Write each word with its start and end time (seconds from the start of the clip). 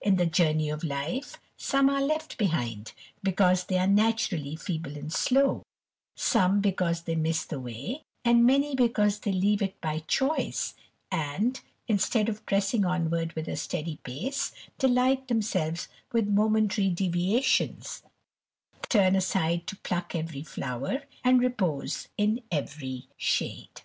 In 0.00 0.14
the 0.18 0.24
journey 0.26 0.70
of 0.70 0.84
life 0.84 1.40
some 1.56 1.90
are 1.90 2.00
left 2.00 2.38
behind, 2.38 2.92
because 3.24 3.64
they 3.64 3.76
are 3.76 3.88
naturally 3.88 4.54
feeble 4.54 4.96
and 4.96 5.12
slow; 5.12 5.64
some 6.14 6.60
because 6.60 7.02
they 7.02 7.16
miss 7.16 7.44
the 7.44 7.58
way, 7.58 8.04
and 8.24 8.46
many 8.46 8.76
because 8.76 9.18
they 9.18 9.32
leave 9.32 9.60
it 9.62 9.80
by 9.80 9.98
choice, 10.06 10.74
and, 11.10 11.60
instead 11.88 12.28
of 12.28 12.46
pressing 12.46 12.84
onward 12.84 13.32
with 13.32 13.48
a 13.48 13.56
steady 13.56 13.96
pace, 14.04 14.52
delight 14.78 15.26
themselves 15.26 15.88
with 16.12 16.28
momentary 16.28 16.88
deviations, 16.88 18.04
turn 18.88 19.16
aside 19.16 19.66
to 19.66 19.76
pluck 19.78 20.14
every 20.14 20.44
flower, 20.44 21.02
and 21.24 21.40
repose 21.40 22.06
in 22.16 22.44
every 22.52 23.08
shade. 23.16 23.80